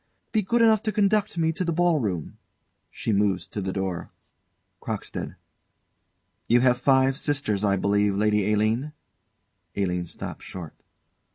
Be 0.31 0.41
good 0.41 0.63
enough 0.63 0.81
to 0.81 0.91
conduct 0.91 1.37
me 1.37 1.51
to 1.51 1.63
the 1.63 1.71
ball 1.71 1.99
room. 1.99 2.39
[She 2.89 3.13
moves 3.13 3.45
to 3.49 3.61
the 3.61 3.71
door. 3.71 4.09
CROCKSTEAD. 4.81 5.35
You 6.47 6.61
have 6.61 6.79
five 6.79 7.15
sisters, 7.19 7.63
I 7.63 7.75
believe, 7.75 8.15
Lady 8.15 8.51
Aline? 8.51 8.93
[ALINE 9.75 10.05
_stops 10.05 10.41
short. 10.41 10.73